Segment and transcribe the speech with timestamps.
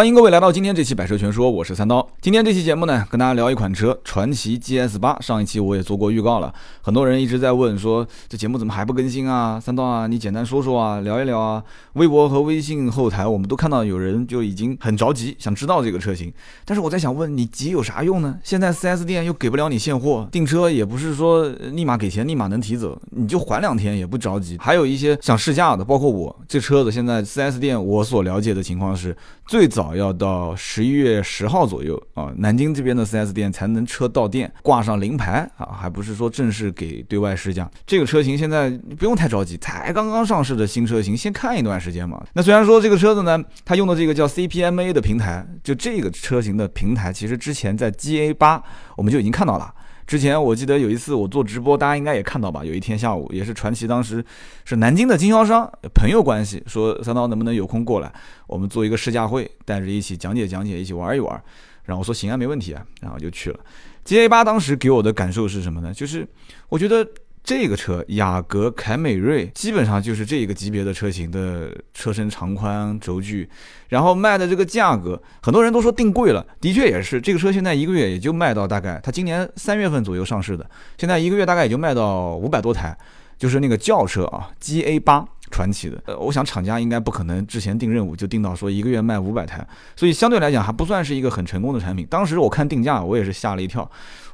[0.00, 2.08] 欢迎各位来到今天这期百车全说，我是三刀。
[2.22, 5.14] 今天这期节目呢，跟大家聊一款车，传祺 GS 八。
[5.20, 9.60] 上一期我也做过预告了，很多人一直在问说，这节目怎么还不更新啊？
[9.60, 11.62] 三刀啊，你简单说说啊，聊一聊啊。
[11.94, 16.32] 微博和微信后台，我们都看到有人就已经很着急，想知道这个车型。
[16.64, 18.38] 但是我在想问你急有啥用呢？
[18.42, 24.56] 现在 4S 店又给不了你现货，订车也不是说立马给钱立马能提走，你就缓两天也不着急。
[24.58, 29.14] 还有一些想试驾的，包括我，这车子现在 4S 店我所了解的情况是，
[29.50, 37.68] 最早要到十一月十号左右啊，南京这边的 4S 店才能车到店挂上临牌啊，还不是说正式给对外试驾。
[37.84, 42.24] 这个车型现在不用太着急，才刚刚上市的新车型，先看一段时间嘛。
[42.32, 48.62] 那虽然说这个车子呢，它用的这个叫 CPMA 的平台，就这个车型的平台，其实之前在 GA 八
[48.96, 49.74] 我们就已经看到了。
[50.10, 52.64] 之前我记得有一次我做直播，大家应该也看到吧？
[52.64, 54.24] 有一天下午也是传奇，当时
[54.64, 58.12] 是南京的经销商朋友关系，说三刀能不能有空过来，
[58.48, 61.40] 我们做一个试驾会，带着一起讲解讲解，一起玩一玩。
[61.84, 63.60] 然后我说行啊，没问题啊，然后就去了。
[64.04, 65.94] GA 八当时给我的感受是什么呢？
[65.94, 66.26] 就是
[66.68, 67.06] 我觉得。
[67.42, 73.48] 这个车雅阁、凯美瑞基本上就是这个级别的车型的车身长宽、轴距，
[73.88, 77.20] 然后卖的这个价格，很多人都说定贵了，的确也是。
[77.20, 80.68] 这个车现在一个月也就卖到大概，它今年三月份左右上市的，
[80.98, 82.96] 现在一个月大概也就卖到五百多台，
[83.38, 85.26] 就是那个轿车啊，GA 八。
[85.52, 92.06] 传奇的，呃，我想厂家应该不可能之前定任务就定到说一个月卖五百台，所以相对来讲还不算是一个很成功的产品。
[92.08, 93.90] 当时我看定价，我也是吓了一跳，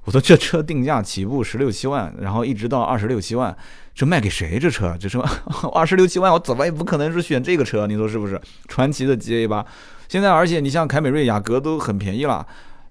[0.06, 3.54] 我说这车定价起步十六七万，然后一直到二十六七万，
[3.92, 4.58] 这卖给谁？
[4.58, 5.22] 这车这车
[5.74, 8.40] 二十六七万，我怎么也不可能是选这个车，你说是不是？
[8.68, 9.66] 传奇的 GA 八，
[10.08, 12.46] 现在而且你像凯美瑞、雅阁都很便宜了。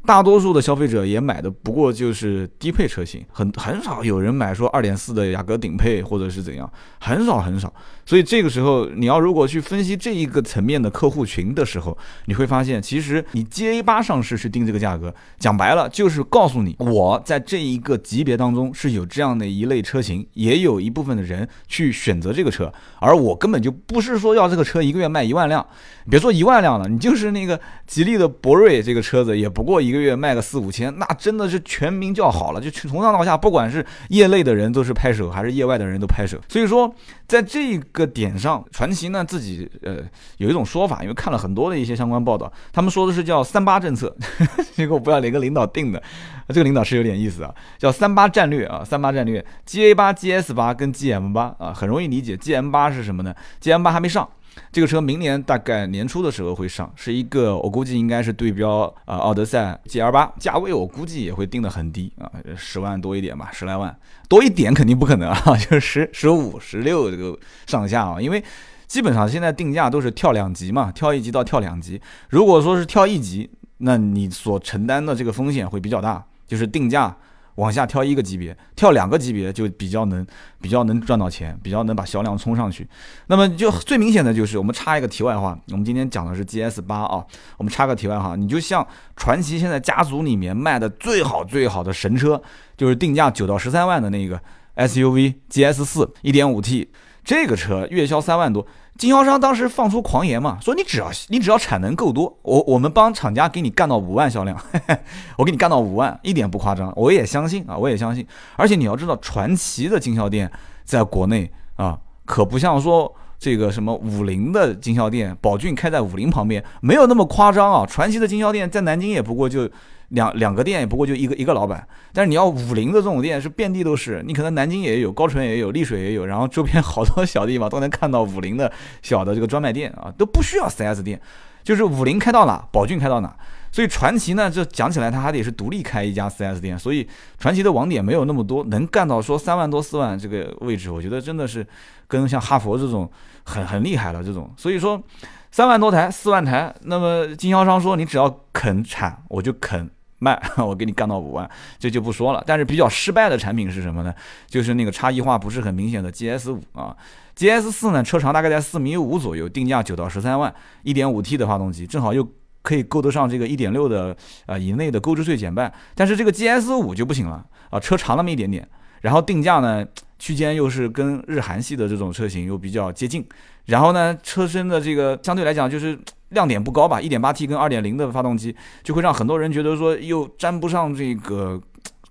[0.06, 7.74] 大多数的消费者也买的不过就是低配车型，很很少有人买说二点四的雅阁顶配或者是怎样，很少很少。
[8.06, 25.66] 所以这个时候你要如果去分析这一个层面的客户群的时候，你会发现其实你 GA 八上市去定这个价格，讲白了就是告诉你我在这一个级别当中是有这样的一类车型，也有一部分的人去选择这个车，而我根本就不是说要这个车一个月卖一万辆，
[26.08, 29.95] 别说一万辆了，你就是那个吉利的博瑞这个车子也不过一。
[29.96, 36.38] 一个月卖个四五千，那真的是全民叫好了，就从上到下，不管是业内的人都是拍手，还是业外的人都拍手。
[36.50, 36.94] 所以说，
[37.28, 40.00] 在这个点上，传奇呢自己呃
[40.38, 44.14] 有一种说法，因为看了很多的一些相关报道，他们说的是叫三八政策，
[44.76, 46.04] 结果不知道哪个领导定的，
[46.50, 54.28] 这个领导是有点意思啊，叫三八战略啊，三八战略，G A 八、G S 八跟 G M 八啊，很容易理解，G M 八是什么呢？G M 八还没上。
[54.72, 63.96] 这个车明年大概年初的时候会上，是一个我估计应该是对标啊奥德赛 GL 八，价位我估计也会定的很低啊，十万多一点吧，十来万
[64.28, 68.44] 多一点肯定不可能啊， 就十十五十六这个上下啊，因为
[68.88, 73.50] 基本上现在定价都是跳两级嘛，跳一级到跳两级，如果说是跳一级，
[73.80, 77.16] 那你所承担的这个风险会比较大，就是定价。
[77.56, 80.26] 往下跳一个级别，跳两个级别就比较能
[80.62, 82.88] 比较能赚到钱，比较能把销量冲上去。
[83.28, 87.26] 那么就最明显的就是，我们插一个题外话，我们今天讲的是 GS 八啊，
[87.58, 88.86] 我们插个题外话，你就像
[89.16, 92.42] 传祺现在家族里面卖的最好最好的神车，
[92.78, 94.40] 就是定价九到十三万的那个
[94.76, 96.90] SUV GS 四一点五 T，
[97.24, 98.66] 这个车月销三万多。
[98.98, 104.58] 经销商当时放出狂言嘛，说你只要你只要产能够多，我我们帮厂家给你干到五万销量，
[105.38, 108.26] 我给你干到五万，一点不夸张，我也相信啊，我也相信。
[108.56, 110.50] 而且你要知道，传奇的经销店
[110.84, 117.86] 在国内啊，可不像说这个什么五菱的经销店，宝骏开在五菱旁边，没有那么夸张啊。
[117.86, 119.70] 传奇的经销店在南京也不过就。
[120.10, 128.72] 两两个店也不过就一个一个老板，但是你要五菱的这种店是遍地都是，你可能南京也有，高淳也有，丽水也有，然后周边 好多小地方都能看到五菱的
[129.02, 131.20] 小的这个专卖店啊，都不需要 4S 店，
[131.64, 133.36] 就是五菱开到哪，宝骏开到哪。
[133.72, 137.06] 所以传奇呢，这讲起来他还得是独立开一家 4S 店，所以
[137.38, 141.66] 传奇的网点没有那么多，能干到说三万多四万这个位置，我觉得真的是
[142.08, 143.12] 跟像哈佛这种
[143.44, 145.04] 很很厉害了这种，所以说
[145.52, 149.90] 三万多台四万台，那么经销商说你只要肯产，我就肯。
[150.20, 152.44] 卖， 我给你干到五万，这就不说了。
[152.48, 154.14] 但是比较失败的产品是什么呢？
[154.48, 156.96] 就是那个差异化不是很明显的 GS 五啊
[157.36, 160.54] ，GS 四呢，车长大概在四米五左右，定价九到十三万，
[160.84, 162.28] 一点五 T 的发动机，正好又
[162.62, 164.16] 可以够得上这个一点六的
[164.46, 165.72] 啊以内的购置税减半。
[165.94, 168.68] 但是这个 GS 五就不行了啊，车长那么一点点，
[169.02, 169.86] 然后定价呢
[170.18, 173.28] 区间又是跟日韩系的这种车型又比较接近，
[173.66, 176.00] 然后呢车身的这个相对来讲就是。
[176.36, 177.02] 亮点不高吧？
[177.02, 181.60] 一点八 T 跟二点零的发动机就会让很多人觉得说又沾不上这个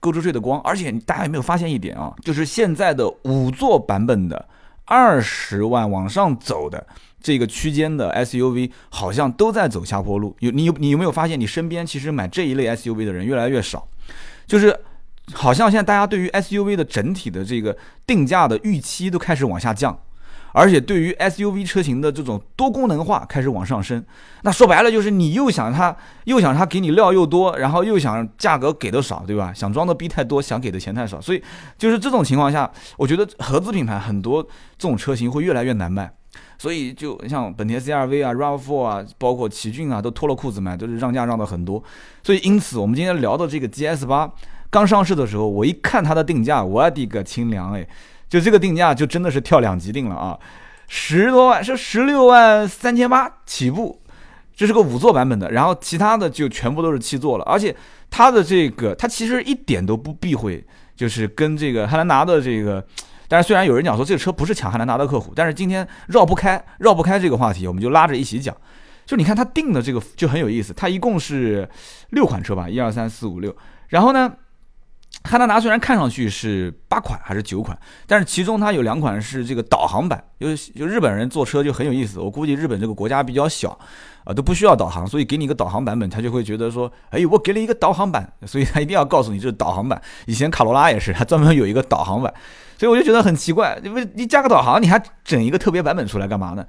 [0.01, 0.61] 购置税的光。
[0.63, 2.13] 而且大家有没有发现一点啊？
[2.25, 4.49] 就是现在的五座版本的
[4.85, 6.85] 二十万往上走的
[7.23, 10.35] 这个区间的 SUV 好像都在走下坡路。
[10.41, 13.87] 有你有你有没有发现，你身边其实买这一类 SUV 的人越来越少？
[14.47, 14.79] 就是
[15.33, 17.77] 好像现在大家对于 SUV 的整体的这个
[18.07, 19.99] 定价的预期都开始往下降。
[20.55, 24.05] 而且对于 SUV 车型的这种多功能化开始往上升，
[24.43, 25.95] 那说白了就是你又想它，
[26.27, 29.53] 又想它给你料又多，然后又想价格给的少，对吧？
[29.53, 31.43] 想装的逼太多，想给的钱太少，所以
[31.77, 34.41] 就是这种情况下，我觉得合资品牌很多
[34.79, 36.09] 这种车型会越来越难卖。
[36.57, 41.83] 所以就像本田 CR-V 啊、RAV4 啊，包括奇骏啊，都脱了裤子卖，都是让价让的很多。
[42.23, 44.33] 所以因此，我们今天聊的这个 GS 八
[44.71, 47.87] 刚上市的时候，我一看它的定价，我的个亲娘哎！
[48.35, 50.37] 就这个定价就真的是跳两级定了啊，
[50.89, 54.03] 十多万是十六万三千八起步，
[54.57, 57.73] 这是个五座版本的，然后其他的就全部都是七座了，而且
[58.11, 60.67] 它的这个它其实一点都不避讳，
[60.97, 62.85] 就是跟这个汉兰达的这个，
[63.29, 68.53] 但是虽然有人讲说这个车不是抢汉兰达的客户，但是今天绕不开绕不开这个话题，我们就拉着一起讲，
[69.07, 71.69] 就你看它定的这个就很有意思，它一共是
[72.11, 73.55] 六款车吧，一二三四五六，
[73.91, 74.33] 然后呢。
[75.25, 77.77] 汉兰达虽然看上去是八款还是九款，
[78.07, 82.21] 但是其中它有两款是这个导航版，就就日本人坐车就很有意思。
[82.21, 83.77] 我估计日本这个国家比较小，
[84.25, 90.01] 啊都不需要导航，所以给你一个导航版本，他就会觉得说，哎，我给了一个导航版，所以他一定要告诉你这是导航版。
[90.27, 92.33] 以前卡罗拉也是，它专门有一个导航版，
[92.79, 96.65] 所以我就觉得很奇怪，因为你加个导航，你还整一个特别版本出来干嘛呢？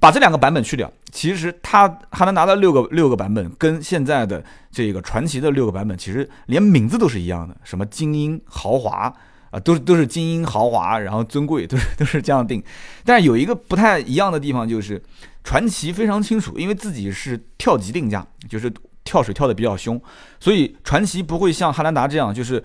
[0.00, 9.12] 把这两个版本去掉，其实它还能拿到六个六个版本，跟现在的这个传奇的六个版本，其实连名字都是一样的，什么精英豪华
[9.50, 12.62] 啊，都是都是精英豪华，然后尊贵，都是都是这样定。
[13.04, 15.02] 但是有一个不太一样的地方，就是
[15.42, 20.00] 传奇非常清楚，因为自己是跳级定价，就是跳水跳的比较凶，
[20.38, 22.62] 所以传奇不会像汉兰达这样，就是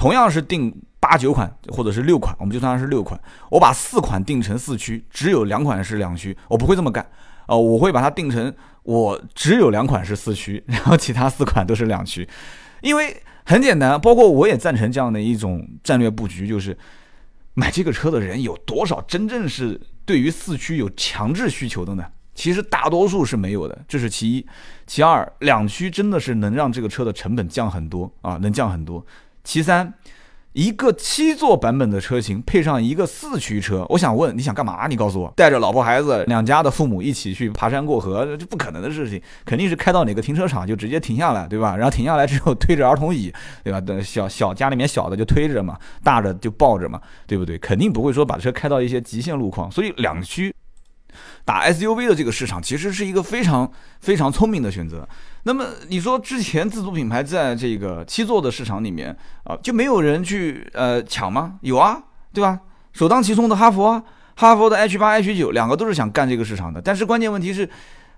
[0.00, 0.74] 同样是定。
[1.02, 3.18] 八九款或者是六款，我们就算是六款。
[3.50, 7.04] 我把四款定成四驱，只有两款是两驱，我不会这么干。
[7.46, 12.28] 呃，我会把它定成我只有两款是四驱，然后其他四款都是两驱。
[12.82, 16.76] 因为很简单，包括我也赞成这样的一种战略布局，就是
[17.54, 22.04] 买这个车的人有多少真正是对于四驱有强制需求的呢？
[22.34, 24.46] 其实大多数是没有的，这是其一。
[24.86, 29.04] 其二，两驱真的是能让这个车的成本降很多啊，能降很多。
[29.44, 29.94] 其三。
[30.52, 34.88] 一个七座版本的车型配上一个四驱车，我想问你想干嘛？
[34.88, 41.76] 你告诉我，带着老婆孩子两家的父母一起去爬山过河，这不可能的事情，肯定是开到哪个停车场就直接停下来，对吧？
[41.76, 43.32] 然后停下来之后推着儿童椅，
[43.62, 43.80] 对吧？
[43.80, 47.56] 等小小家里面小的就推着嘛，大的就抱着嘛，对不对？
[47.56, 50.52] 肯定不会说把车开到一些极限路况，所以两驱。
[51.44, 53.70] 打 SUV 的这个市场其实是一个非常
[54.00, 55.08] 非常聪明的选择。
[55.44, 61.54] 那么你说之前自主品牌在这个七座的市场里面啊，就没有人去呃抢吗？
[61.62, 62.02] 有啊，
[62.32, 62.60] 对吧？
[62.92, 64.02] 首当其冲的哈佛啊，
[64.36, 66.80] 哈佛的 H 八、H 九两个都是想干这个市场的。
[66.82, 67.68] 但是关键问题是，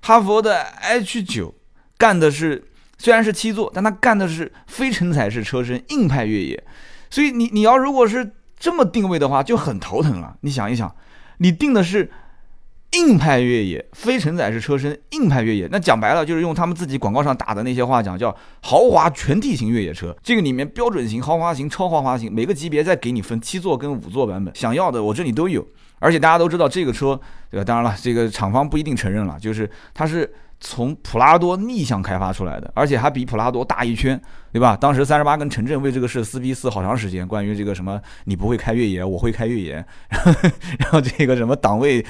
[0.03, 1.55] 哈佛的 H 九
[1.97, 2.65] 干的是
[2.99, 6.65] 虽然是七座，但它干的是非承载式车身硬派越野。
[7.09, 10.37] 所以你你要如果是这么定位的话，就很头疼了。
[10.41, 10.93] 你想一想，
[11.39, 12.11] 你定的是。
[12.93, 20.15] 硬派越野，非承载式车身，硬派越野，那讲白了就是用他们自己广告上打的那些话讲，叫豪华全地形越野车。
[20.23, 25.67] 这个里面标准型、豪华型、超豪华型，每个级别再给你分七座跟五座版本，想要的我这里都有。
[25.99, 27.19] 而且大家都知道这个车，
[27.51, 27.65] 对吧？
[27.65, 30.33] 当然了，这个厂方不一定承认了，就是它是。
[30.65, 34.19] 从普拉多逆向开发出来的，而且还比普拉多大一圈，
[34.53, 34.77] 对吧？
[34.77, 39.85] 当时三十八跟陈震为这个事撕逼撕好长时间，关于这个什么你不会开越野，我会开越野，
[40.79, 42.07] 然后这个什么档位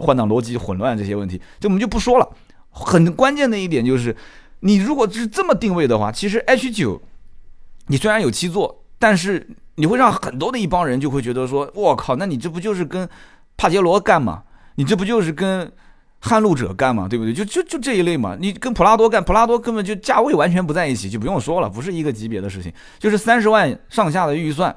[0.00, 2.28] 换挡逻辑混乱这些问题，就我们就不说了。
[2.70, 4.16] 很关键的一点就是，
[4.60, 7.00] 你如果是这么定位的话，其实 H 九
[7.86, 13.08] 你虽然有七座，但是你会让很多的一帮人就会觉得说，我靠，那你这不就是跟
[13.56, 14.42] 帕杰罗干吗？
[14.74, 15.70] 你这不就是跟？
[16.24, 17.34] 撼路者干嘛，对不对？
[17.34, 18.36] 就就就这一类嘛。
[18.40, 22.72] 你跟普拉多干，普拉多根本就价位完全不在一起，就不用说了，不是一个级别的事情。
[23.00, 24.74] 就是三十万上下的预算，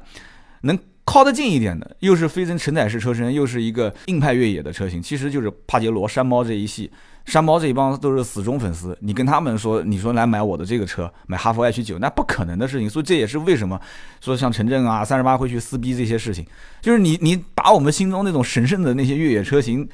[0.62, 6.92] 能靠得近一点的，又是非承承载式车身，又是一个硬派越野的车型，其实就是帕杰罗、山猫这一系。
[7.26, 12.90] 山猫这一帮都是死忠粉丝，你跟他们说，你说来买我的这个车，买哈弗 H 九，那不可能的事情。
[12.90, 13.80] 所以这也是为什么
[14.20, 16.46] 说像陈震啊、三十八会去撕逼这些事情，
[16.82, 19.88] 就是你你把我们心中那种神圣的那些越野车型。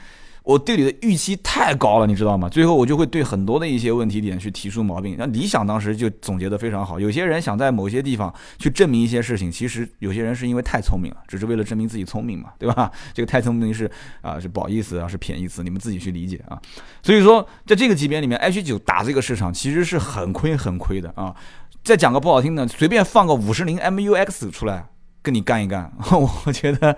[0.44, 2.50] 我对你的预期太高了，你知道吗？
[2.50, 5.16] 最后我就会对很多的一些问题点去提出毛病。
[5.18, 12.92] 那理想当时就总结的非常好，有些人想在某些地方去证明一些事情，其实有些人是因为太聪明了，只是为了证明自己聪明嘛，对吧？
[13.14, 13.90] 这个太聪明是
[14.22, 16.60] 啊，是不好意思啊，是贬义词，你们自己去理解啊。
[17.04, 21.36] 所以说，在这个级别里面，H 九打这个市场其实是很亏很亏的啊。
[21.84, 24.88] 再讲个不好听的，随便放个五十铃 MUX 出来。
[25.24, 25.92] 跟你干一干，
[26.46, 26.98] 我觉得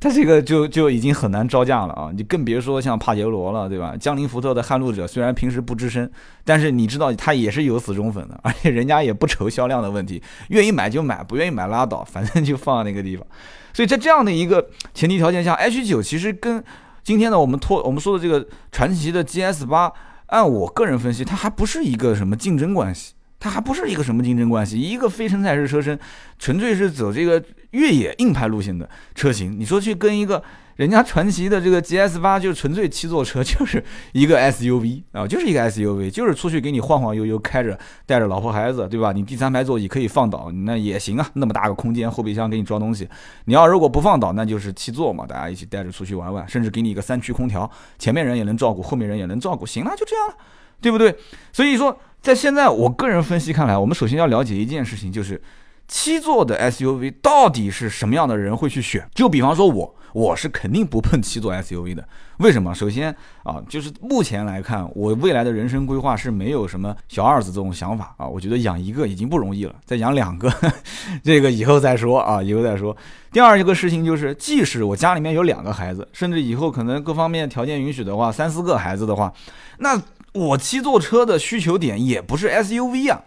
[0.00, 2.10] 他这个就就已经很难招架了啊！
[2.14, 3.94] 你更别说像帕杰罗了，对吧？
[3.98, 6.10] 江铃福特的撼路者虽然平时不吱声，
[6.42, 13.26] 但是你知道他也是有死忠粉的， 而且人家也不愁销量的问题，愿意买就买，不愿意买拉倒，反正就放在那个地方。
[13.74, 16.64] 所以在这样的一个前提条件下，H 九其实跟
[17.04, 19.92] 今天呢我们托我们说的这个传奇的 GS 八，
[20.26, 23.12] 按我个人分析，它还不是一个什么竞争关系。
[23.40, 25.98] 它还不是一个什么竞争关系，一个非承载式车身，
[26.38, 29.58] 纯粹是走这个越野硬派路线的车型。
[29.58, 30.42] 你说去跟一个
[30.76, 33.82] 人家传奇的这个 GS 八，就纯粹七座车，就是
[34.12, 39.10] 一个 SUV 啊，就是一个 SUV，就是出去给你晃晃悠悠开着，带着老婆孩子，对吧？
[39.10, 43.08] 你第三排座椅可以放倒，那也行啊，那么大个空间，后备箱给你装东西。
[43.46, 50.34] 你要如果不放倒，那就是七座嘛，大家一起带着出去玩玩，甚至给你一个三区空调，前面人也能照顾，后面人也能照顾，行了，就这样了，
[50.82, 51.16] 对不对？
[51.54, 51.98] 所以说。
[52.20, 55.40] 在现在我个人分析看来，我们首先要了解一件事情，就是
[55.88, 59.08] 七座的 SUV 到底是什么样的人会去选？
[59.14, 62.06] 就比方说我，我是肯定不碰七座 SUV 的。
[62.38, 62.74] 为什么？
[62.74, 68.26] 首先啊，就是目前来看，我未来的人生规划是没有什么小二子这种想法啊。
[68.26, 70.52] 我觉得养一个已经不容易了，再养两个，
[71.24, 72.94] 这个以后再说啊，以后再说。
[73.32, 79.32] 第二一个事情就是，即使我家里面有两个孩子，甚至以后可能各方面条件允许的话，三四个孩子的话，
[79.78, 79.98] 那。
[80.32, 83.24] 我七座车的需求点也不是 SUV 啊，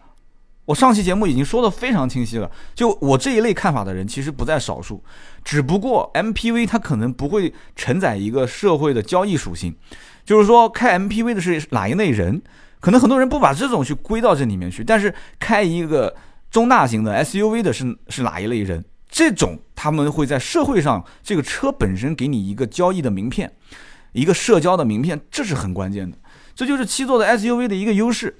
[0.66, 2.50] 我上期节目已经说的非常清晰了。
[2.74, 5.04] 就我这一类看法的人其实不在少数，
[5.44, 9.76] 只不过 MPV 它可能不会承载一个社会的交易属性，
[10.24, 12.42] 就是说开 MPV 的是哪一类人，
[12.80, 14.84] 可能很多人不把这种去归到这里面去。
[14.84, 16.16] 但是开一个
[16.50, 23.52] 中大型的 SUV 的是是哪一类人，这种他们会在社会上这个车本身给你一个交易的名片，
[24.14, 26.18] 一个社交的名片，这是很关键的。
[26.56, 28.36] 这就是七座的 SUV 的一个优势。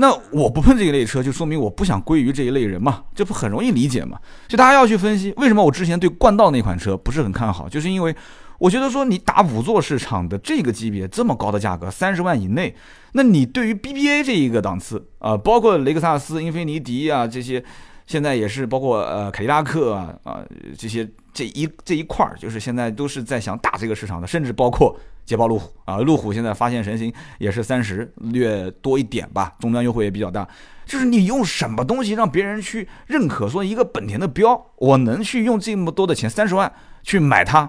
[0.00, 4.16] 那我不碰这一类车，就说明我不想归于这一类人嘛，这不很容易理解嘛？
[4.46, 8.14] 就大家要去分析，为什么我之前对冠道那款车不是很看好，就是因为
[8.58, 12.76] 我觉得说你打五座市场的这个级别这么高的价格，三十万以内，
[13.12, 17.64] 那你对于 BBA 这一个档次啊，包括雷克萨斯、英菲尼迪啊这些，
[18.08, 20.42] 现在也是包括呃凯迪拉克啊啊
[20.76, 24.98] 这些这一这一块儿，就是现在都是在想打这个市场的，甚至包括。
[25.28, 30.48] 捷豹路虎啊，路虎现在发现神行也是三十略多一点吧，终端优惠也比较大。
[30.86, 36.72] 就是你用什么东西让别人去认可，说一个本田的标，我能去用这么多的钱，三十万
[37.02, 37.68] 去买它，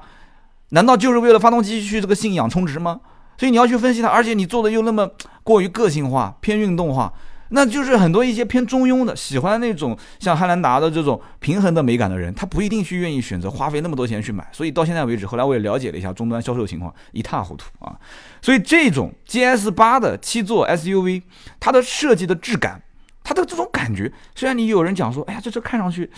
[0.70, 3.02] 难道就是为了发动机去这个信仰充值吗？
[3.38, 5.12] 所以你要去分析它，而且你做的又那么
[5.44, 7.12] 过于个性化，偏运动化。
[7.50, 14.48] 那就是很多一些偏中庸的，喜欢那种像汉兰达的这种平衡的美感的人，他不一定去愿意选择花费那么多钱去买。
[14.52, 17.98] 所以到现在为止，后来我也了解了一下终端销售情况，一塌糊涂啊。
[18.42, 21.24] 所以这种 GS 八的七座 SUV，
[21.60, 22.82] 它的设计的质感，
[23.24, 26.10] 它的这种感觉，虽然你有人讲说，哎呀，这车看上去，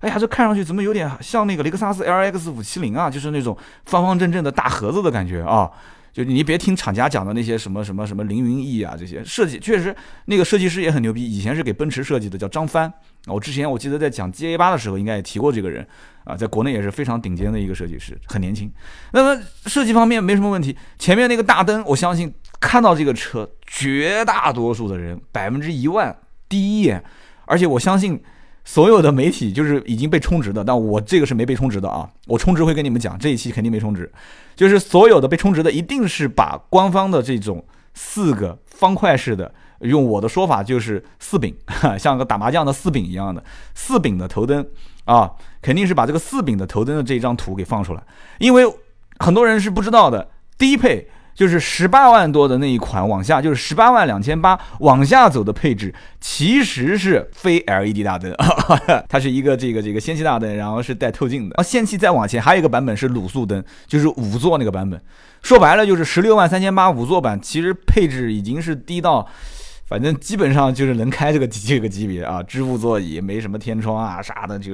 [0.00, 5.70] 哎呀，这看上去怎么有点像那个雷克萨斯 LX 五七零啊，就是那种方方正正的大盒子的感觉啊。
[6.14, 9.94] 就你别听厂家讲的那些什么什么什么凌云翼啊，这些设计确实
[10.26, 12.90] 那个设计师也很牛逼，以前是给奔驰设计的，叫张帆。
[13.26, 15.84] 我之前我记得在讲 G A 八的时候，应该也提过这个人
[16.22, 18.72] 啊，在国内也是非常顶尖的一个设计师，很年轻。
[19.12, 26.16] 那么设计方面没什么问题，前面那个大灯，我相信看到这个车，绝大多数的人百分之一万
[26.48, 27.02] 第一眼，
[27.46, 28.22] 而且我相信。
[28.64, 32.08] 所有的媒体就是已经被充值的，但我这个是没被充值的啊！
[32.26, 34.10] 我充值会跟你们讲，这一期肯定没充值。
[34.56, 41.54] 就是所有的被充值的，一定是把官方的这种四个方块式的，用我的说法就是四饼，
[41.98, 43.44] 像个打麻将的四饼一样的
[43.74, 44.66] 四饼的头灯
[45.04, 45.30] 啊，
[45.60, 48.02] 肯定是把这个四饼的头灯的这张图给放出来，
[48.38, 48.64] 因为
[49.18, 51.06] 很多人是不知道的，低配。
[51.34, 58.32] 就是十八万多的那一款往下，就是十八万两千八往下走的配置，其实是非 LED 大灯，
[59.08, 61.56] 它是一个这个这个氙气大灯，然后是带透镜的。
[61.56, 65.00] 啊，氙气再往前还有一个版本是卤素灯，就是五座那个版本。
[65.42, 69.26] 说白了就是十六万三千八五座版，其实配置已经是低到，
[69.86, 74.72] 反正基本上就是能开这个 这个级别啊，织物座椅，没什么天窗啊啥的就。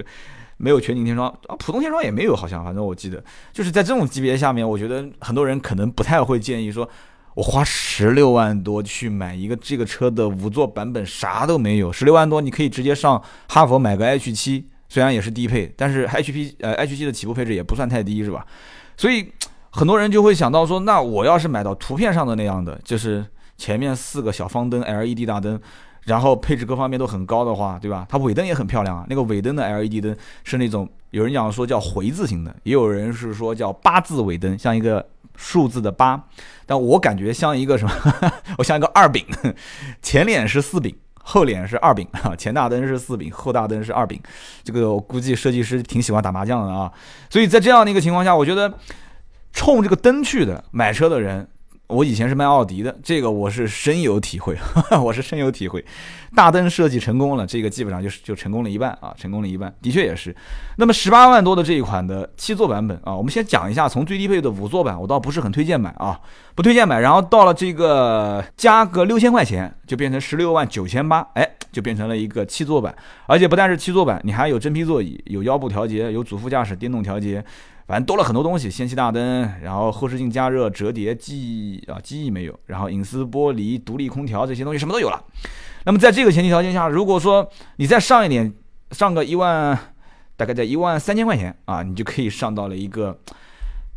[0.60, 6.86] 没有全景天窗啊，普通天窗也没有，好像反正我记得就是在这种级别下面，我觉得很多人可能不太会建议说，
[7.34, 11.90] 我花十六万多去买一个这个车的五座版本，啥都没有。
[11.90, 18.46] 十六万多你可以直接上哈佛买个 H 七，虽然也是低配，但是 H P 呃 H 七的起步配置也不算太低，是吧？
[18.98, 19.32] 所以
[19.70, 23.24] 很多人就会想到说，那我要是买到图片上的那样的，就是
[23.56, 25.58] 前面四个小方灯 LED 大灯。
[26.04, 28.06] 然后配置各方面都很高的话，对吧？
[28.08, 29.06] 它尾灯也很漂亮啊。
[29.08, 36.22] 那个尾灯的 LED 灯是那种有人讲说叫回字形的，也有人是说叫八字尾灯，像一个数字的八。
[36.66, 37.92] 但我感觉像一个什么？
[38.58, 39.24] 我像一个二饼，
[40.00, 44.20] 前脸是四饼，后脸是二饼啊，前大灯是四饼，后大灯是二饼。
[44.64, 46.90] 这个我估计设计师挺喜欢打麻将的啊。
[47.28, 48.72] 所以在这样的一个情况下，我觉得
[49.52, 51.48] 冲这个灯去的买车的人。
[51.90, 54.56] 我以前是卖奥迪的，这个我是深有体会，
[55.02, 55.84] 我是深有体会。
[56.34, 60.34] 大灯设计成功了，这个基本上就是就成功了一半啊，成功了一半，的确也是。
[60.76, 66.20] 那么十八万多的这一款的七座版本啊，我们先讲一下，从最低配的五座版，我倒不是很推荐买啊，
[66.54, 67.00] 不推荐买。
[67.00, 72.94] 然后到了这个加个六千块钱，就变成十六万九千八，哎，就变成了一个七座版，
[73.26, 77.44] 而且不但是七座版，你还有真皮座椅，有腰部调节，有主副驾驶电动调节。
[77.90, 85.20] 反正多了很多东西，氙气大灯，然后后视镜加热、折叠、记忆啊，记忆没有，然后隐私玻璃、独立空调这些东西什么都有了。
[85.84, 88.54] 那么在这个前提条件下，如果说你再上一点，
[88.92, 89.76] 上个一万，
[90.36, 93.18] 大概在一万三千块钱啊，你就可以上到了一个，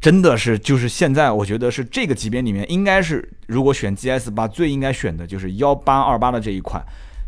[0.01, 6.83] 真的是就是现在我觉得是这个级别里面应该是，如果选 GS 八最应该选的就是幺八二八的这一款，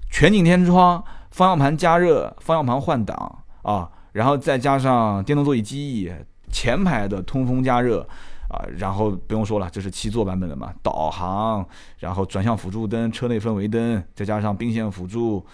[0.09, 6.11] 全景天窗、方向盘加热、方向盘换挡啊，然后再加上电动座椅记忆。
[6.55, 7.99] 前排的通风加热
[8.47, 11.65] 啊，然后不用说了，这是七座版本的嘛，导航，
[11.99, 15.45] 然后转向辅助灯、车内氛围灯，再加上并线辅助，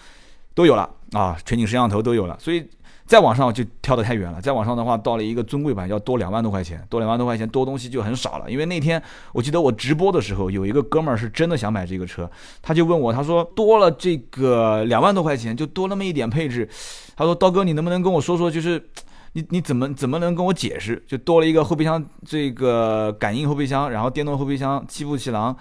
[0.54, 2.64] 都有了啊，全景摄像头都有了，所以
[3.04, 4.40] 再往上就跳得太远了。
[4.40, 8.48] 再往上的话，到了一个尊贵版要多两万多块钱，多两万多块钱多东西就很少了。
[8.48, 12.30] 因为那天我记得我直播的时候，有一个哥们儿是真的想买这个车，
[12.62, 16.68] 他就问我，他说多了这个两万多块钱，就多那么一点配置，
[17.16, 18.86] 他说刀哥你能不能跟我说说，就是。
[19.34, 21.02] 你你怎么怎么能跟我解释？
[21.06, 25.56] 就多了一个后备箱，这个感应后备箱，然后电动后备箱，七步气囊，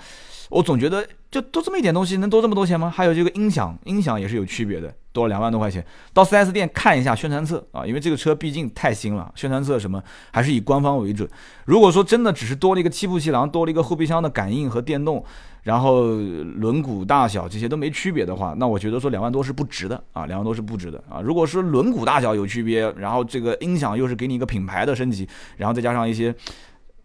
[0.49, 2.91] 我总觉得就多这么一点东西，能多这么多钱吗？
[2.93, 5.83] 还有这个音响，音响也是有区别的，多了两万多块钱。
[6.13, 11.27] 到 4S 店看一下宣传册啊，因为这个车毕竟太新了，宣传册什么还是以官方为准。
[11.65, 15.23] 如果说真的只是多了一个七部气囊，多了一个后备箱的感应和电动。
[15.63, 21.21] 然后轮毂大小这些都没区别的话，那我觉得说两万多是不值的啊，两万多是不值的啊。
[21.21, 26.33] 如果是轮毂大小有区别，然后这个音响又是给你一个品牌的升级，然后再加上一些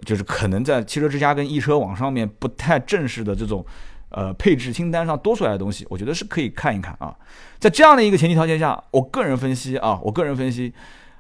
[0.07, 3.63] 就是可能在汽车之家跟易车网上面不太正式的这种
[4.17, 7.15] 呃配置清单上多出来的东西，我觉得是可以看一看啊。
[7.59, 10.73] 在这样的一个前提条件下，我个人分析啊，我个人分析，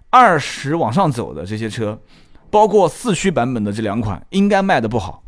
[0.08, 2.00] 二十往上走的这些车，
[2.50, 5.22] 包括四驱版本的这两款，应该卖的不好。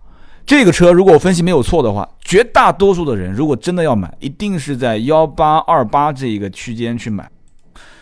[0.46, 7.30] 这个车如果我分析没有错的话，绝大多数的人如果真的要买，一定是在幺八二八这一个区间去买。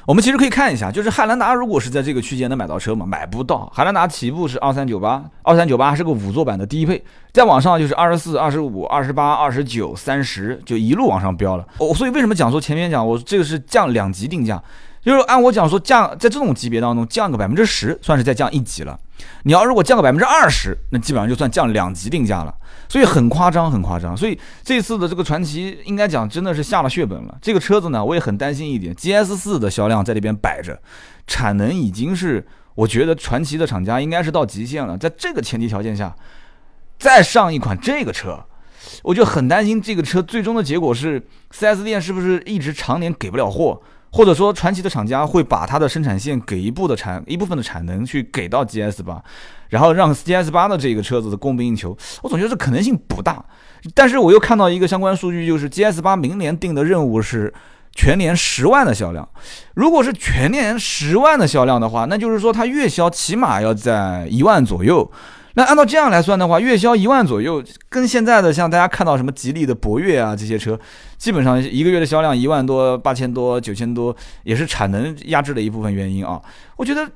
[0.06, 3.04] 我们其实可以看一下，就是汉兰达如果是在这个区间能买到车吗？
[3.04, 3.68] 买不到。
[3.74, 11.66] 汉兰达起步是二三九八，二三九八是个五座版的低配，再往上就是二十四、二十五、二十八、二十九、三十，就一路往上飙了。
[11.78, 14.62] 我所以为什么讲说前面讲我这个是降两级定价？
[15.02, 18.96] 就是按我讲说降，在这种级别当中降个百分之十，算是再降一级了。
[19.42, 22.54] 你要如果降个百分之二十，那基本上就算降两级定价了。
[22.88, 24.16] 所以很夸张，很夸张。
[24.16, 27.38] 所以这次的这个传奇，应该讲真的是下了血本了。
[27.40, 30.80] 这个车子呢，我也很担心一点，GS 四的销量在那边摆着，
[31.26, 34.96] 产能已经是我觉得传奇的厂家应该是到极限了。
[34.96, 36.14] 在这个前提条件下，
[36.98, 38.44] 再上一款这个车，
[39.02, 41.22] 我就很担心这个车最终的结果是
[41.52, 43.80] ，4S 店是不是一直常年给不了货？
[44.16, 49.22] 或者说，传奇的厂家会把它的生产线给一部的产一部分的产能去给到 GS 八，
[49.68, 51.94] 然后让 GS 八的这个车子供不应求。
[52.22, 53.44] 我总觉得这可能性不大。
[53.94, 57.52] 但是我又看到一个相关数据，就是 GS 八明年定的任务是
[57.92, 59.28] 全年十万的销量。
[59.74, 65.12] 如果是全年十万的销量的话，那就是说它月销起码要在一万左右。
[65.58, 70.78] 那按照这样来算的话，月销一万左右，跟现在的像大家看到什么吉利的博越啊这些车，
[71.18, 76.40] 基本上一个月的销量一万多、八千多、九千多，也是产能压制的一部分原因啊。
[76.76, 77.08] 我觉得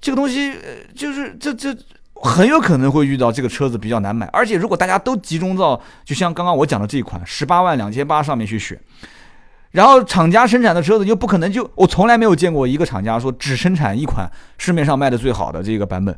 [0.00, 0.54] 这个东西
[0.94, 1.76] 就是这这
[2.14, 8.80] 很有可能会遇到这个车子比较难买，而且如果大家都集中到就像刚刚我讲的这一款十八万两千八上面去选，
[9.72, 16.16] 然后厂家生产的车子又不可能就我从来没有见过一个厂家说只生产一款市面上卖的最好的这个版本。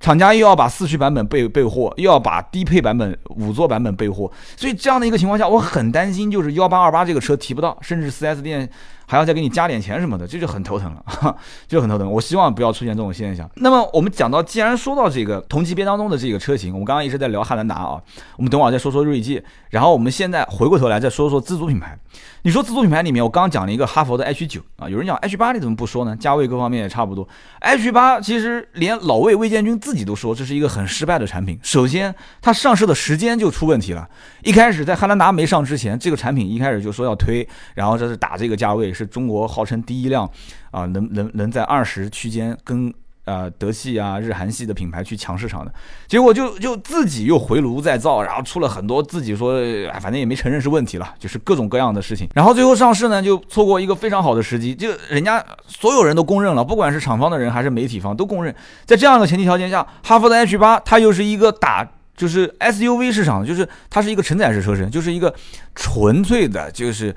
[0.00, 8.68] 厂家又要把四驱版本备备货，又要把低配版本五座版本备货，所以这样的一个情况下，我很担心，就是幺八二八这个车提不到，甚至四 S 店。
[9.06, 11.36] 还要再给你加点钱什么的，这就很头疼了，
[11.68, 12.10] 就很头疼。
[12.10, 13.48] 我希望不要出现这种现象。
[13.56, 18.00] 那么我们讲到，既然说到这个同级别当中的这个车型，我们刚刚一直在聊汉兰达啊，
[18.36, 21.98] 我们等会儿再说说锐界，然后我们现在回过头来再说说自主品牌。
[22.42, 26.14] 你说自主品牌里面，我刚刚讲了一个哈佛的 H 九啊，有人讲 H 八你怎么不说呢？
[26.14, 27.26] 价位各方面也差不多。
[27.60, 31.58] H 八其实连老魏魏建军自己都说这是一个很失败的产品。
[31.62, 34.06] 首先，它上市的时间就出问题了。
[34.42, 38.93] 一开始在汉兰达没上之前，这个产品一开始就说要推，然后这是打这个价位。
[38.94, 40.30] 是中国号称第一辆，
[40.70, 45.74] 啊，能能能在二十区间跟呃德系啊、日韩系的品牌去抢市场的，
[46.06, 49.58] 结果就就自己又回炉再造，然后出了很多自己说，
[49.90, 58.54] 哎，反正也没承认是问题了，就是各种各样的事情，然后最后上市呢就错过一个非常好的时机，就人家所有人都公认了，不管是厂方的人还是媒体方都公认，
[58.84, 61.88] 在这样的前提条件下，哈弗的 H 八它又是一个打。
[62.16, 65.34] 就是 SUV 市场，就是它是一个承载式车身，就是一个
[65.74, 67.12] 纯粹的，就是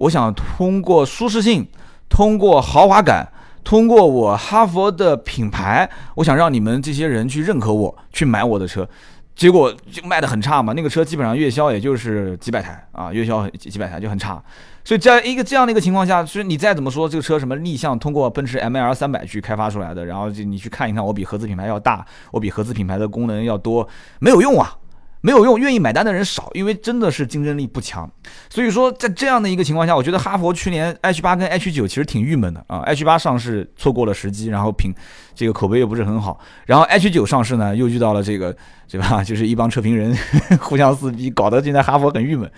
[0.00, 1.66] 我想通过舒适性，
[2.08, 3.30] 通过豪华感，
[3.62, 8.88] 通过我哈佛的品牌，我想让你们这些人去认可我，去买我的车。
[9.36, 14.42] 结果就卖的很差嘛，那个车基本上月销也就是几百台啊，月销几百台就很差。
[14.84, 23.86] 所以在一个这样的一个情况下，就是你再怎么说这个车什么逆向通过奔驰 ML 三百去开发出来的，然后就你去看一看，我比合资品牌要大，我比合资品牌的功能要多，
[24.18, 24.74] 没有用啊。
[25.22, 28.10] 没有用，愿意买单的人少，因为真的是竞争力不强。
[28.48, 32.80] 所以说，在这样的一个情况下，我觉得哈佛去年 H 八跟 H 九其实挺郁闷的啊。
[32.80, 34.94] H 八上市错过了时机，然后品
[35.34, 38.56] 这个口碑又不是很好，然后 H 九上市呢又遇到了这个
[38.88, 39.22] 对吧？
[39.24, 40.16] 就是一帮车评人
[40.58, 42.50] 互相撕逼，搞得现在哈佛很郁闷。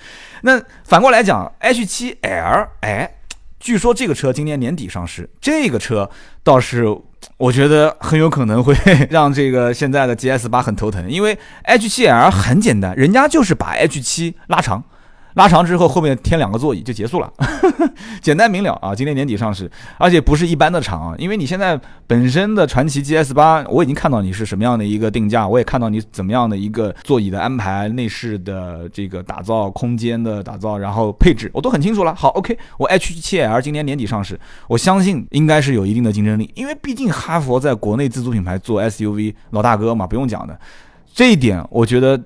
[0.42, 3.12] 那反过来讲，H 七 L，哎，
[3.58, 6.08] 据说这个车今年年底上市，这个车
[6.44, 6.96] 倒是。
[7.42, 8.72] 我觉得很有可能会
[9.10, 14.84] 让这个现在的 GS 八很头疼，因为 H 七 L 很简单，人家就是把 H 七拉长。
[15.34, 17.32] 拉长之后，后面添两个座椅就结束了，
[18.20, 18.94] 简单明了啊！
[18.94, 32.14] 今年年底上市，而且不是一般的长啊，因为你现在本身的传奇 GS 八，我已经看到你是什么样的一个定价，我也看到你怎么样的一个座椅的安排、内饰的这个打造、空间的打造，然后配置我都很清楚了。
[32.14, 40.58] 好，OK，我 H7L 今年年底上市，我相信应该是有一定的竞争力，因为毕竟哈佛在国内自主品牌做 SUV 老大哥嘛，不用讲的，
[41.14, 42.20] 这一点我觉得。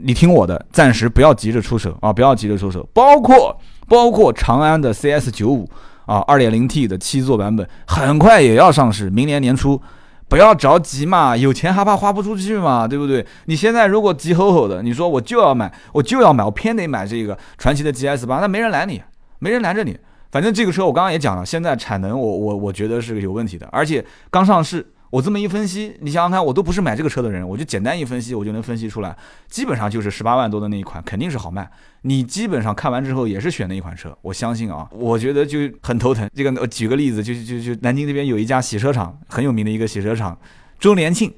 [0.00, 2.12] 你听我的，暂时不要急着出手啊！
[2.12, 3.58] 不要急着出手，包括
[3.88, 5.68] 包括长安的 CS 九五
[6.06, 9.80] 啊，二点零 T 的七座版本，很快也要上市，明年年初，
[10.28, 13.26] 不要着急嘛，有钱还怕花不出去嘛，对不对？
[13.46, 19.02] 你现在如果急吼吼的，你说我就要买，我就要买，我偏得买这个传奇的 GS 八，那没人拦你，
[19.40, 19.98] 没人拦着你。
[20.30, 24.86] 反正这个车我刚刚也讲了，现在产能我我我觉得是有问题的，而且刚上市。
[25.10, 29.16] 我这么一分析，你想想看，我都不是买这个车的人，我就简单一分析，我就能分析出来，
[29.48, 31.70] 基本上就是十八万多的那一款肯定是好卖。
[32.02, 36.28] 你基本上看完之后也是选那一款车，我相信啊，我觉得就很头疼。
[36.34, 40.38] 这个我举个例子，就就就南京这边有一家洗车厂，很有名的一个洗车厂，
[40.78, 41.32] 周年庆，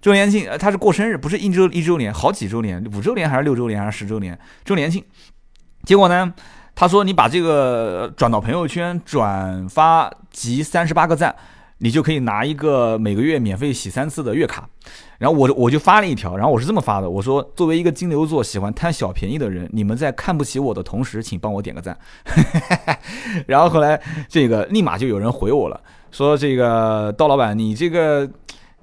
[0.00, 5.02] 周年庆，呃，他是过生日，不是一周一周年，好几周年，五周年还是六周年还是十周年，周年庆。
[5.82, 6.32] 结果呢，
[6.76, 11.34] 他说你把这个转到朋友圈，转发集三十八个赞。
[11.78, 14.68] 你就可以拿一个每个月免费洗三次的月卡，
[15.18, 21.96] 然后我我就发了一条，然后我是这么发的，我说作为一个金牛座喜欢贪小便宜的人，你们在看不起我的同时，请帮我点个赞。
[23.46, 28.28] 然后后来这个立马就有人回我了，说这个刀老板，你这个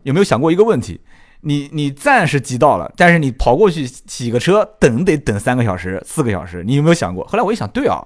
[0.03, 1.01] 有没有想过一个问题？
[1.41, 7.23] 你你赞是集到了，但是你跑过去洗个车，等得等三个小时、四个小时，你有没有想过？
[7.25, 8.03] 后来我一想，对啊。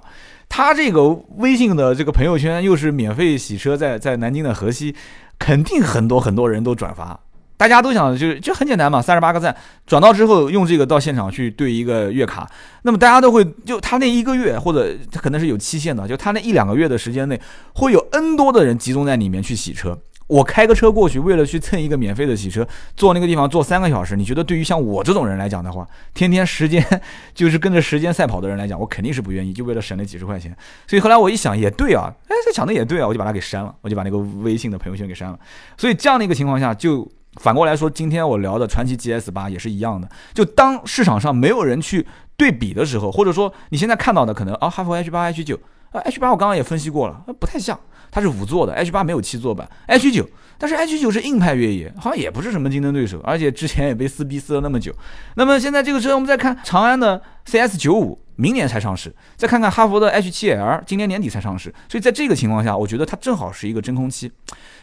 [0.50, 1.08] 他这个
[1.38, 4.94] 微信的这个朋友圈又是免费洗车，在在南京的河西，
[5.38, 7.18] 肯定很多很多人都转发，
[7.56, 12.50] 大家都想就就很简单嘛，三十八个赞，转到之后用这个到现场去兑一个月卡，
[12.82, 17.40] 那么大家都会就他那一个月或者他可能是有期限的，就他那一两个月的时间内，
[17.76, 19.98] 会有 N 多的人集中在里面去洗车。
[20.30, 22.66] 我开个车过去，为了去蹭一个免费的洗车，
[22.96, 24.16] 坐那个地方坐三个小时。
[24.16, 26.86] 你觉得对于像我这种人来讲的话，天天时间
[27.34, 30.56] 就是跟着时间赛跑的人来讲，我肯定是不愿意，就为了省那几十块钱。
[30.86, 35.40] 所以后来我一想，也对啊，哎，这想的也对啊，我就把它给删了，我就把那个微信的朋友圈给删了。
[35.76, 40.08] 所以这样的一个情况下，就反过来说，今天我聊的传奇 GS 八也是一样的。
[40.36, 42.06] 就当市场上没有人去
[42.38, 45.60] 对比的时候，或者说你现在看到的可能啊，哈弗 H 八、H 九
[45.92, 47.80] 啊，H 八我刚刚也分析过了，不太像。
[48.12, 54.92] 它是五座的，H 八没有七座版，H 九，但是 H 九是硬派越野，好像也不是什么竞争对手，而且之前也被撕逼撕了那么久。
[55.36, 61.72] 那么现在这个车，我们再看长安的 CS 九五，明年才上市，再看看哈弗的 H 七 L，今年年底才上市。
[61.88, 64.32] 所以在这个情况下，我觉得它正好是一个真空期。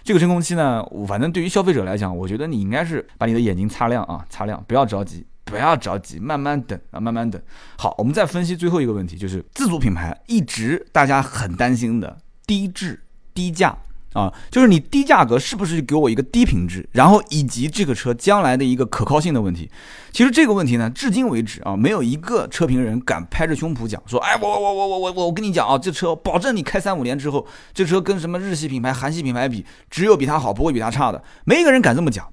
[0.04, 7.40] 这个真空期呢，反正对于消费者来讲，我觉得你应该是把你的眼睛擦亮啊，擦亮，不要着急，不要着急，慢慢等啊，慢慢等。
[7.78, 13.00] 好，我们再分析最后一个问题，就是自主品牌一直大家很担心的低质。
[13.32, 13.76] 低价
[14.14, 16.88] 啊，就是你低价格是不是给我一个低品质？
[16.92, 19.70] 然后以及这个车将来的一个可靠性的问题。
[20.10, 31.22] 其实这个问题呢，至今为止啊，没有一个车评人敢拍着胸脯讲说，哎，我我我我我我我跟你讲啊，这车保证你开三五年之后，这车跟什么日系品牌、韩系品牌比，只有比它好，不会比它差的。
[31.44, 32.26] 没一个人敢这么讲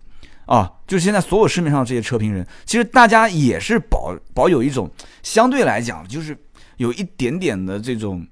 [0.45, 0.71] 啊。
[0.87, 4.89] 就是现在所有市面上这些车评人，其实大家也是保保有一种
[5.21, 6.37] 相对来讲，就是
[6.77, 8.25] 有一点点的这种，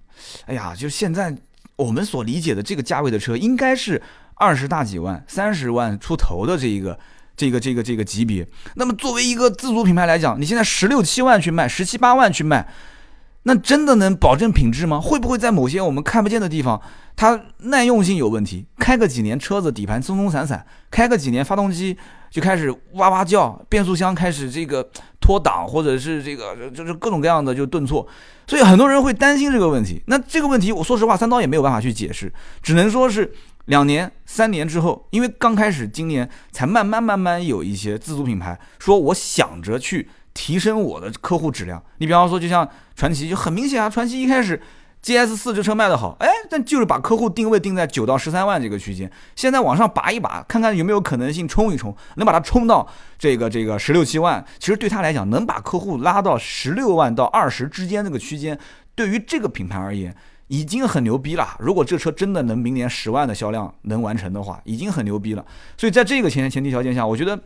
[0.45, 1.35] 哎呀，就现在。
[1.77, 3.99] 我们所理解的这个价位的车，应该是
[4.35, 6.99] 二十大几万、三十万出头的这一个、
[7.35, 8.47] 这个、这个、这个级别。
[8.75, 12.67] 那么作为一个自主品牌来讲，你现在十六七万去卖，十七八万去卖。
[13.43, 15.01] 那真的能保证品质吗？
[15.01, 16.79] 会不会在某些我们看不见的地方，
[17.15, 18.67] 它耐用性有问题？
[18.77, 21.97] 开个几年车子底盘松松散散，开个几年发动机
[22.29, 24.87] 就开始哇哇叫，变速箱开始这个
[25.19, 28.07] 脱档，或者是这个就是各种各样的就顿挫，
[28.45, 30.03] 所以很多人会担心这个问题。
[30.05, 33.33] 那这个问题，我说实话，三刀也没有办法去解释，只能说是
[33.65, 40.07] 两年、三年之后，因为刚开始今年才慢慢慢慢有一些自主品牌说，我想着去。
[40.33, 44.59] 提升我的客户质量，你比方说，就像传奇就很明显啊，传奇一开始
[45.03, 52.87] GS 四这车卖的好，哎，但就是把客户定位定在九到十三万这个区间，现在往上拔一拔，看看有没有可能性冲一冲，能把它冲到
[53.19, 58.57] 这个这个十六七万，其实对他来讲，能把客户拉到十六万到二十之间这个区间，
[58.95, 60.15] 对于这个品牌而言，
[60.47, 61.57] 已经很牛逼了。
[61.59, 65.45] 如果这车真的能明年十万的销量能完成的话，已经很牛逼了。
[65.75, 67.37] 所以在这个前前提条件下，我觉得。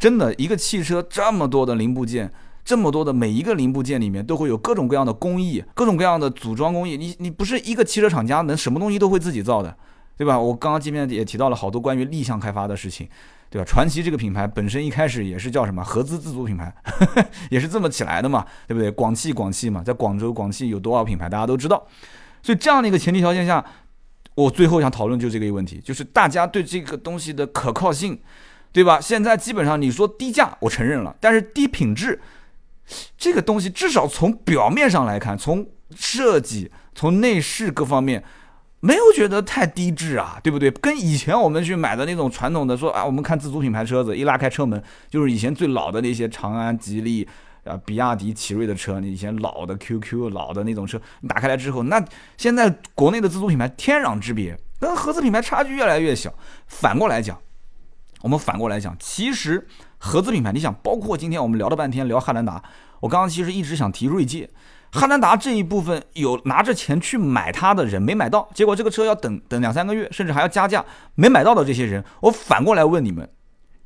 [0.00, 2.32] 真的，一个汽车这么多的零部件，
[2.64, 6.96] 这么多的每一个零部件里面都会有各种各样的工艺，各种各样的组装工艺。
[6.96, 9.76] 你你不是一个汽车厂家能什么东西都会自己造的，
[10.16, 10.40] 对吧？
[10.40, 13.06] 我刚刚见面也提到了好多关于立项开发的事情，
[13.50, 13.64] 对吧？
[13.66, 16.74] 传奇这个品牌本身一开始也是叫什么合资自主品牌，
[17.52, 18.90] 也是这么起来的嘛，对不对？
[18.90, 21.86] 广汽广汽嘛，在广州广汽有多少品牌大家都知道，
[22.42, 23.62] 所以这样的一个前提条件下，
[24.34, 28.18] 我最后想讨论就这个一个问题，就是大家对这个东西的可靠性。
[28.72, 29.00] 对吧？
[29.00, 32.20] 现在基本上你说低价，我承认了，但是低品质，
[33.18, 38.22] 这个东西至少从表面上来看，从设计、从内饰各方面，
[38.78, 40.70] 没有觉得太低质啊，对不对？
[40.70, 47.26] 跟以前我们去买的那种传统的说啊，我们看自主品牌车子，一拉开车门就是以前最老的那些长安、吉利
[47.64, 52.00] 啊、比亚迪、奇瑞的车，你以前老的 QQ 老的那种车，你打开来之后，那
[52.36, 56.32] 现在国内的自主品牌天壤之别，跟合资品牌差距越来越小。
[56.68, 57.36] 反过来讲。
[58.22, 59.66] 我们反过来讲，其实
[59.98, 62.62] 合资品牌，你想，包括今天我们聊了半天聊汉兰达，
[63.00, 64.50] 我刚刚其实一直想提锐界，
[64.92, 73.28] 汉兰达这一部分有拿着钱去买它的人没买到，结果这个车要等等两三个月，甚至还要加价，没买到的这些人，我反过来问你们，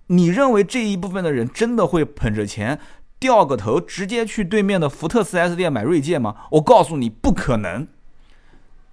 [0.08, 2.80] 你认为这一部分的人真的会捧着钱
[3.20, 6.34] 掉个头直接去对面的福特 4S 店买锐界吗？
[6.50, 7.86] 我告诉你，不可能。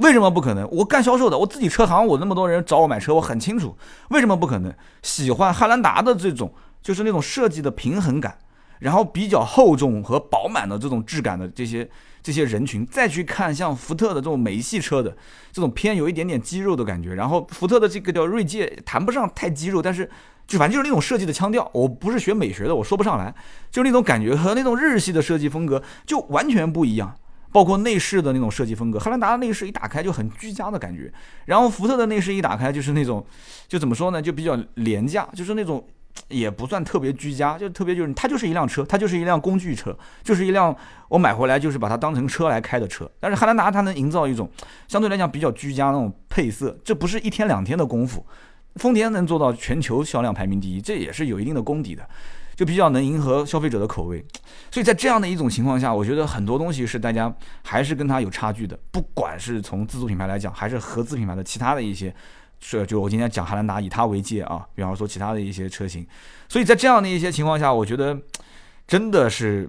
[0.01, 0.67] 为什么不可能？
[0.71, 3.77] 我干销售的，我自己车行，我那么多人找我买车，我很清楚
[4.09, 4.73] 为什么不可能。
[5.03, 8.37] 喜欢汉兰达的这种，就是那种设计的平衡感，
[8.79, 11.87] 然后比较厚重和饱满的这种质感的这些
[12.23, 15.15] 这些人群，再去看像福特的这种美系车的
[15.51, 20.09] 这种偏有一点点肌肉的感觉，然后福特的这个叫锐界，谈不上太肌肉，但是
[20.47, 21.69] 就反正就是那种设计的腔调。
[21.73, 23.33] 我不是学美学的，我说不上来，
[23.69, 27.15] 就那种感觉和那种日系的设计风格就完全不一样。
[27.51, 31.11] 包括内饰的那种设计风格，汉兰达的内饰一打开就很居家的感觉，
[31.45, 33.25] 然后福特的内饰一打开就是那种，
[33.67, 35.85] 就怎么说呢，就比较廉价，就是那种
[36.29, 40.75] 也不算特别居家，就特别就是它就是一辆车，它就是一辆工具车，就是一辆
[41.09, 43.09] 我买回来就是把它当成车来开的车。
[43.19, 44.49] 但是汉兰达它能营造一种
[44.87, 48.25] 相对来讲比较居家那种配色，这不是一天两天的功夫，
[48.75, 52.07] 丰田能做到全球销量排名第一，这也是有一定的功底的。
[52.61, 54.23] 就比较能迎合消费者的口味，
[54.69, 58.77] 所以在这样的一种情况下，我觉得很多东西是大家还是跟它有差距的。
[58.91, 62.13] 不管是从自主品牌来讲，还是合资品牌的其他的一些，
[62.59, 66.05] 是就我今天讲汉兰达以它为界啊，比方说其他的一些车型。
[66.47, 68.15] 所以在这样的一些情况下，我觉得
[68.85, 69.67] 真的是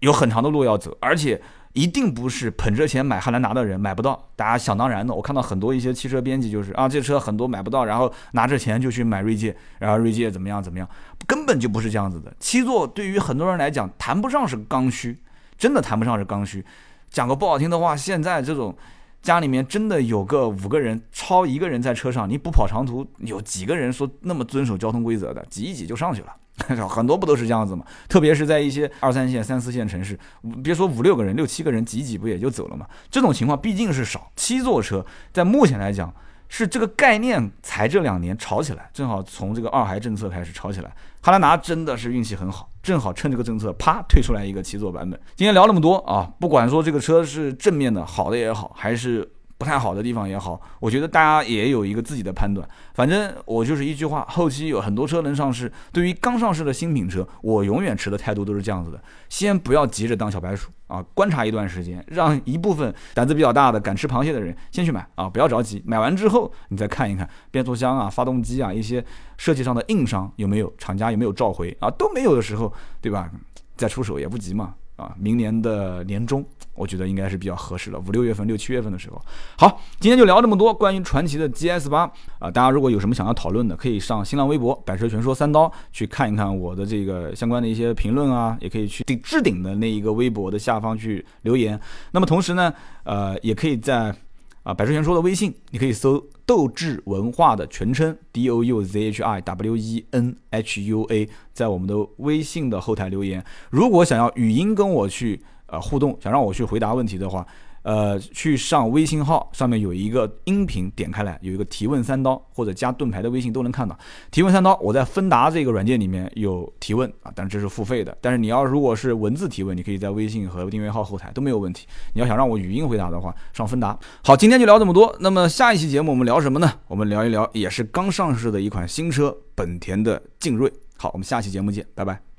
[0.00, 1.38] 有很长的路要走，而且。
[1.72, 5.14] 一定不是捧着钱买汉兰达的人买不到，大家想当然的。
[5.14, 10.86] 我看到很多一些汽车编辑就是啊，这车很多买不到，然后拿着钱就去买锐界，然后锐界怎么样怎么样，
[11.26, 12.32] 根本就不是这样子的。
[12.38, 15.18] 七座对于很多人来讲谈不上是刚需，
[15.56, 16.64] 真的谈不上是刚需。
[17.08, 18.76] 讲个不好听的话，现在这种
[19.22, 26.36] 家里面真的有个五个人，超一个人在车上，你不跑长途，有几个人说那么遵守交通规则的，挤一挤就上去了。
[26.88, 27.84] 很多不都是这样子吗？
[28.08, 30.18] 特别是在一些二三线、三四线城市，
[30.62, 32.86] 别说五六个人、六七个人挤挤不也就走了吗？
[33.10, 34.30] 这种情况毕竟是少。
[34.36, 36.14] 七座车在目前来讲
[36.48, 40.92] 是这个概念才这两年炒起来，正好从这个二孩政策开始炒起来。
[41.22, 45.18] 汉兰达真的是运气很好，正好趁这个政策啪推出来一个七座版本。
[45.34, 49.32] 今天聊那么多啊，不管说这个车是正面的好的也好，还是。
[49.62, 52.68] 不太好的地方也好，我觉得大家也有一个自己的判断。
[52.94, 55.70] 反正我就是一句话，后期有很多车能上市。
[55.92, 65.80] 对于刚上市的新品车，我永远持的态度都是这样子的：先不要急着当小白鼠啊，观察一段时间，让一部分胆子比较大的、敢吃螃蟹的人先去买啊，不要着急。
[65.86, 69.04] 买完之后，你再看一看变速箱啊、发动机啊一些
[69.38, 73.30] 设计上的硬伤有没有，厂家有没有召回啊，都没有的时候，对吧？
[73.76, 74.74] 再出手也不急嘛。
[75.02, 79.20] 啊，明年的年中，我觉得应该是比较合适了，五六月份、六七月份的时候。
[79.58, 82.02] 好，今天就聊这么多关于传奇的 GS 八
[82.38, 91.78] 啊，大家如果有什么想要讨论的，可以上新浪微博“百车全说三刀”去看一看我的这个相关的一些评论啊，也可以去顶置顶的那一个微博的下方去留言。
[92.12, 92.72] 那么同时呢，
[93.04, 94.14] 呃，也可以在
[94.62, 103.44] 啊百车全说的微信，你可以搜“斗志文化”的全称 D O U Z H I W E N H U A，在我们的微信的后台留言。
[103.70, 107.46] 如果想要语音跟我去呃互动，想让我去回答问题的话。
[107.82, 113.98] 呃，去上微信号上面有一个音频，点开来有一个提问三刀，或者加盾牌的微信都能看到。
[114.30, 118.16] 提问三刀，我在芬达这个软件里面有提问啊，但是这是付费的。
[118.20, 121.86] 但是你要如果是文字提问，你可以在微信和订阅号后台都没有问题。
[122.14, 123.98] 你要想让我语音回答的话，上芬达。
[124.22, 125.14] 好，今天就聊这么多。
[125.20, 126.72] 那么下一期节目我们聊什么呢？
[126.86, 130.72] 我们聊一聊也是刚上市的一款新车，本田的劲锐。
[130.96, 132.31] 好，我们下期节目见，拜拜。